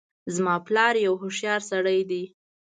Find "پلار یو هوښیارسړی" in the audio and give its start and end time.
0.67-1.99